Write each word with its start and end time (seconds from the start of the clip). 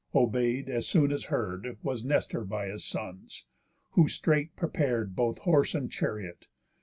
Obey'd, 0.15 0.67
as 0.67 0.87
soon 0.87 1.11
as 1.11 1.25
heard, 1.25 1.77
Was 1.83 2.03
Nestor 2.03 2.43
by 2.43 2.65
his 2.69 2.83
sons, 2.83 3.45
who 3.91 4.07
straight 4.07 4.55
prepar'd 4.55 5.15
Both 5.15 5.37
horse 5.37 5.75
and 5.75 5.91
chariot. 5.91 6.47